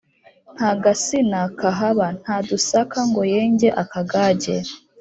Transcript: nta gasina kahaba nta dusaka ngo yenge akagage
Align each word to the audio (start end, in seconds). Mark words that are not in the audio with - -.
nta 0.55 0.71
gasina 0.83 1.39
kahaba 1.59 2.05
nta 2.21 2.35
dusaka 2.49 2.97
ngo 3.09 3.21
yenge 3.33 3.67
akagage 3.83 4.55